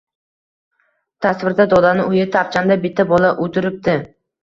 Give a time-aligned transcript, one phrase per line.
[1.27, 2.25] Tasvirda: dodani uyi.
[2.39, 4.01] Tapchanda bitta bola utiribdi.